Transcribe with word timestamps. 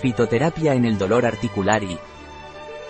Fitoterapia 0.00 0.72
en 0.74 0.86
el 0.86 0.96
dolor 0.96 1.26
articular 1.26 1.82
y 1.84 1.98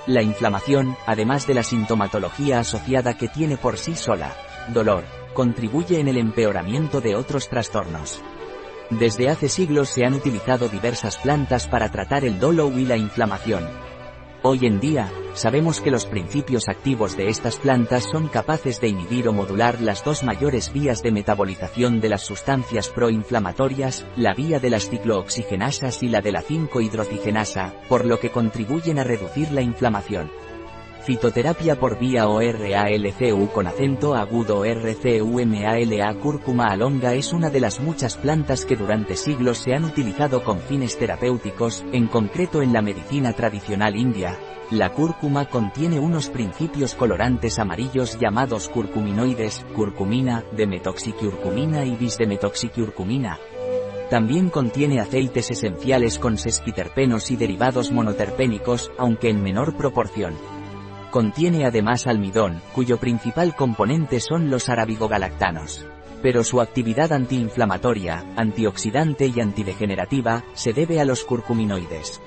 la 0.06 0.22
inflamación, 0.22 0.96
además 1.06 1.46
de 1.46 1.54
la 1.54 1.62
sintomatología 1.62 2.60
asociada 2.60 3.16
que 3.18 3.28
tiene 3.28 3.56
por 3.56 3.78
sí 3.78 3.96
sola, 3.96 4.34
dolor, 4.68 5.04
contribuye 5.34 5.98
en 5.98 6.08
el 6.08 6.16
empeoramiento 6.16 7.00
de 7.00 7.16
otros 7.16 7.48
trastornos. 7.48 8.22
Desde 8.90 9.28
hace 9.28 9.48
siglos 9.48 9.88
se 9.88 10.04
han 10.04 10.14
utilizado 10.14 10.68
diversas 10.68 11.18
plantas 11.18 11.66
para 11.66 11.90
tratar 11.90 12.24
el 12.24 12.38
dolor 12.38 12.72
y 12.78 12.86
la 12.86 12.96
inflamación. 12.96 13.89
Hoy 14.42 14.60
en 14.64 14.80
día, 14.80 15.12
sabemos 15.34 15.82
que 15.82 15.90
los 15.90 16.06
principios 16.06 16.70
activos 16.70 17.14
de 17.14 17.28
estas 17.28 17.58
plantas 17.58 18.04
son 18.04 18.28
capaces 18.28 18.80
de 18.80 18.88
inhibir 18.88 19.28
o 19.28 19.34
modular 19.34 19.82
las 19.82 20.02
dos 20.02 20.24
mayores 20.24 20.72
vías 20.72 21.02
de 21.02 21.12
metabolización 21.12 22.00
de 22.00 22.08
las 22.08 22.22
sustancias 22.22 22.88
proinflamatorias, 22.88 24.06
la 24.16 24.32
vía 24.32 24.58
de 24.58 24.70
las 24.70 24.88
ciclooxigenasas 24.88 26.02
y 26.02 26.08
la 26.08 26.22
de 26.22 26.32
la 26.32 26.42
5-hidroxigenasa, 26.42 27.74
por 27.86 28.06
lo 28.06 28.18
que 28.18 28.30
contribuyen 28.30 28.98
a 28.98 29.04
reducir 29.04 29.52
la 29.52 29.60
inflamación. 29.60 30.30
Fitoterapia 31.10 31.74
por 31.74 31.98
vía 31.98 32.28
ORALCU 32.28 33.48
con 33.52 33.66
acento 33.66 34.14
agudo 34.14 34.62
RCUMALA 34.62 36.14
cúrcuma 36.14 36.66
alonga 36.66 37.14
es 37.14 37.32
una 37.32 37.50
de 37.50 37.58
las 37.58 37.80
muchas 37.80 38.16
plantas 38.16 38.64
que 38.64 38.76
durante 38.76 39.16
siglos 39.16 39.58
se 39.58 39.74
han 39.74 39.84
utilizado 39.84 40.44
con 40.44 40.60
fines 40.60 40.96
terapéuticos, 40.96 41.84
en 41.90 42.06
concreto 42.06 42.62
en 42.62 42.72
la 42.72 42.80
medicina 42.80 43.32
tradicional 43.32 43.96
india. 43.96 44.38
La 44.70 44.92
cúrcuma 44.92 45.46
contiene 45.46 45.98
unos 45.98 46.28
principios 46.28 46.94
colorantes 46.94 47.58
amarillos 47.58 48.16
llamados 48.20 48.68
curcuminoides, 48.68 49.66
curcumina, 49.74 50.44
demetoxicurcumina 50.52 51.84
y 51.86 51.96
bisdemetoxicurcumina. 51.96 53.36
También 54.10 54.48
contiene 54.48 55.00
aceites 55.00 55.50
esenciales 55.50 56.20
con 56.20 56.38
sesquiterpenos 56.38 57.32
y 57.32 57.36
derivados 57.36 57.90
monoterpénicos, 57.90 58.92
aunque 58.96 59.28
en 59.28 59.42
menor 59.42 59.76
proporción. 59.76 60.59
Contiene 61.10 61.66
además 61.66 62.06
almidón, 62.06 62.62
cuyo 62.72 62.98
principal 62.98 63.56
componente 63.56 64.20
son 64.20 64.48
los 64.48 64.68
arabigogalactanos. 64.68 65.84
Pero 66.22 66.44
su 66.44 66.60
actividad 66.60 67.12
antiinflamatoria, 67.12 68.24
antioxidante 68.36 69.26
y 69.26 69.40
antidegenerativa, 69.40 70.44
se 70.54 70.72
debe 70.72 71.00
a 71.00 71.04
los 71.04 71.24
curcuminoides. 71.24 72.20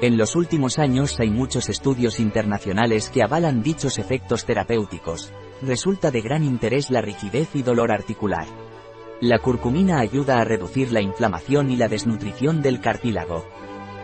En 0.00 0.16
los 0.16 0.36
últimos 0.36 0.78
años 0.78 1.20
hay 1.20 1.30
muchos 1.30 1.68
estudios 1.68 2.18
internacionales 2.18 3.10
que 3.10 3.22
avalan 3.22 3.62
dichos 3.62 3.98
efectos 3.98 4.46
terapéuticos. 4.46 5.30
Resulta 5.60 6.10
de 6.10 6.22
gran 6.22 6.44
interés 6.44 6.90
la 6.90 7.02
rigidez 7.02 7.50
y 7.54 7.62
dolor 7.62 7.92
articular. 7.92 8.46
La 9.20 9.38
curcumina 9.38 9.98
ayuda 10.00 10.40
a 10.40 10.44
reducir 10.44 10.92
la 10.92 11.02
inflamación 11.02 11.70
y 11.70 11.76
la 11.76 11.88
desnutrición 11.88 12.62
del 12.62 12.80
cartílago. 12.80 13.46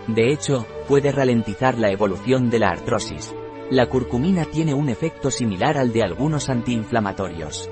De 0.07 0.33
hecho, 0.33 0.67
puede 0.89 1.11
ralentizar 1.11 1.79
la 1.79 1.91
evolución 1.91 2.51
de 2.51 2.59
la 2.59 2.71
artrosis, 2.71 3.35
la 3.71 3.87
curcumina 3.87 4.45
tiene 4.47 4.75
un 4.75 4.89
efecto 4.89 5.31
similar 5.31 5.79
al 5.79 5.93
de 5.93 6.03
algunos 6.03 6.49
antiinflamatorios. 6.49 7.71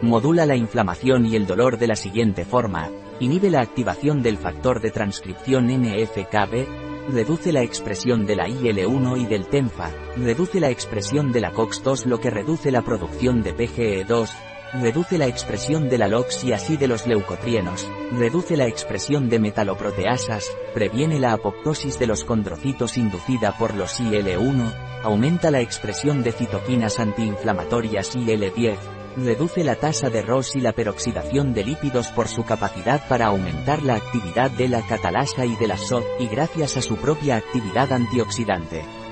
Modula 0.00 0.46
la 0.46 0.56
inflamación 0.56 1.26
y 1.26 1.36
el 1.36 1.46
dolor 1.46 1.78
de 1.78 1.86
la 1.86 1.96
siguiente 1.96 2.46
forma, 2.46 2.90
inhibe 3.20 3.50
la 3.50 3.60
activación 3.60 4.22
del 4.22 4.38
factor 4.38 4.80
de 4.80 4.90
transcripción 4.90 5.66
NFKB, 5.66 7.12
reduce 7.12 7.52
la 7.52 7.62
expresión 7.62 8.24
de 8.24 8.36
la 8.36 8.48
IL-1 8.48 9.20
y 9.20 9.26
del 9.26 9.46
TENFA, 9.46 9.90
reduce 10.16 10.58
la 10.58 10.70
expresión 10.70 11.32
de 11.32 11.40
la 11.42 11.52
COX-2 11.52 12.06
lo 12.06 12.18
que 12.18 12.30
reduce 12.30 12.70
la 12.70 12.82
producción 12.82 13.42
de 13.42 13.54
PGE2, 13.54 14.30
reduce 14.72 15.18
la 15.18 15.26
expresión 15.26 15.88
de 15.88 15.98
la 15.98 16.08
LOX 16.08 16.44
y 16.44 16.52
así 16.52 16.76
de 16.76 16.88
los 16.88 17.06
leucotrienos, 17.06 17.88
reduce 18.12 18.56
la 18.56 18.66
expresión 18.66 19.28
de 19.28 19.38
metaloproteasas, 19.38 20.50
previene 20.74 21.18
la 21.18 21.32
apoptosis 21.32 21.98
de 21.98 22.06
los 22.06 22.24
condrocitos 22.24 22.96
inducida 22.96 23.56
por 23.58 23.74
los 23.74 24.00
IL-1, 24.00 24.72
aumenta 25.02 25.50
la 25.50 25.60
expresión 25.60 26.22
de 26.22 26.32
citoquinas 26.32 26.98
antiinflamatorias 26.98 28.16
IL-10, 28.16 28.76
reduce 29.16 29.64
la 29.64 29.76
tasa 29.76 30.10
de 30.10 30.22
ROS 30.22 30.56
y 30.56 30.60
la 30.60 30.72
peroxidación 30.72 31.54
de 31.54 31.64
lípidos 31.64 32.08
por 32.08 32.28
su 32.28 32.44
capacidad 32.44 33.06
para 33.08 33.26
aumentar 33.26 33.82
la 33.82 33.94
actividad 33.94 34.50
de 34.50 34.68
la 34.68 34.82
catalasa 34.86 35.46
y 35.46 35.56
de 35.56 35.68
la 35.68 35.76
SOD, 35.76 36.04
y 36.20 36.28
gracias 36.28 36.76
a 36.76 36.82
su 36.82 36.96
propia 36.96 37.36
actividad 37.36 37.92
antioxidante. 37.92 39.05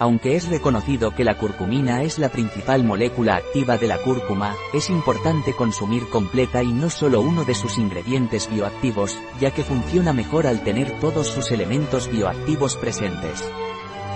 Aunque 0.00 0.36
es 0.36 0.48
reconocido 0.48 1.14
que 1.14 1.24
la 1.24 1.36
curcumina 1.36 2.02
es 2.02 2.18
la 2.18 2.28
principal 2.28 2.84
molécula 2.84 3.36
activa 3.36 3.78
de 3.78 3.88
la 3.88 3.98
cúrcuma, 3.98 4.54
es 4.72 4.90
importante 4.90 5.54
consumir 5.54 6.08
completa 6.08 6.62
y 6.62 6.72
no 6.72 6.88
solo 6.88 7.20
uno 7.20 7.44
de 7.44 7.54
sus 7.54 7.78
ingredientes 7.78 8.48
bioactivos, 8.48 9.18
ya 9.40 9.50
que 9.50 9.64
funciona 9.64 10.12
mejor 10.12 10.46
al 10.46 10.62
tener 10.62 11.00
todos 11.00 11.26
sus 11.26 11.50
elementos 11.50 12.08
bioactivos 12.08 12.76
presentes. 12.76 13.44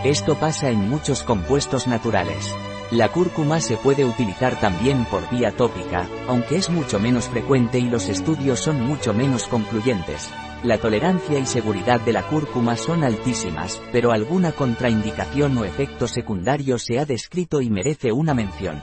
Esto 0.05 0.35
pasa 0.35 0.69
en 0.71 0.91
muchos 0.91 1.23
compuestos 1.23 1.87
naturales. 1.87 2.53
La 2.91 3.09
cúrcuma 3.09 3.61
se 3.61 3.77
puede 3.77 4.05
utilizar 4.05 4.59
también 4.59 5.05
por 5.05 5.31
vía 5.31 5.53
tópica, 5.53 6.09
aunque 6.27 6.57
es 6.57 6.71
mucho 6.71 6.99
menos 6.99 7.29
frecuente 7.29 7.79
y 7.79 7.89
los 7.89 8.09
estudios 8.09 8.59
son 8.59 8.85
mucho 8.85 9.15
menos 9.15 9.47
concluyentes. 9.47 10.29
La 10.65 10.79
tolerancia 10.79 11.39
y 11.39 11.47
seguridad 11.47 12.01
de 12.01 12.15
la 12.15 12.23
cúrcuma 12.27 12.77
son 12.77 13.05
altísimas, 13.05 13.81
pero 13.93 14.11
alguna 14.11 14.51
contraindicación 14.51 15.57
o 15.57 15.65
efecto 15.65 16.09
secundario 16.09 16.79
se 16.79 16.99
ha 16.99 17.07
descrito 17.07 17.61
y 17.61 17.71
merece 17.71 18.11
una 18.11 18.35
mención. 18.35 18.83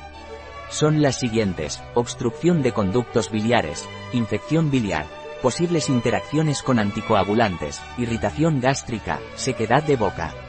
Son 0.69 1.01
las 1.01 1.19
siguientes, 1.19 1.81
obstrucción 1.95 2.61
de 2.61 2.71
conductos 2.71 3.29
biliares, 3.29 3.83
infección 4.13 4.71
biliar, 4.71 5.05
posibles 5.41 5.89
interacciones 5.89 6.63
con 6.63 6.79
anticoagulantes, 6.79 7.81
irritación 7.97 8.61
gástrica, 8.61 9.19
sequedad 9.35 9.83
de 9.83 9.97
boca. 9.97 10.48